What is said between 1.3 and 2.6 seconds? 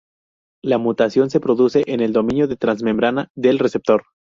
produce en el dominio